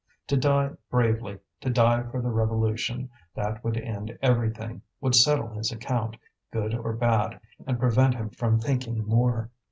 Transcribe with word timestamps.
To 0.29 0.35
die 0.35 0.71
bravely, 0.89 1.37
to 1.59 1.69
die 1.69 2.01
for 2.09 2.23
the 2.23 2.31
revolution, 2.31 3.07
that 3.35 3.63
would 3.63 3.77
end 3.77 4.17
everything, 4.19 4.81
would 4.99 5.13
settle 5.13 5.49
his 5.49 5.71
account, 5.71 6.17
good 6.51 6.73
or 6.73 6.93
bad, 6.93 7.39
and 7.67 7.77
prevent 7.77 8.15
him 8.15 8.31
from 8.31 8.59
thinking 8.59 9.05
more. 9.05 9.51